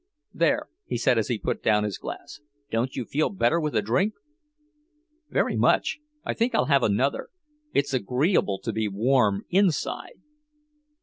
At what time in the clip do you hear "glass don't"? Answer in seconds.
1.99-2.95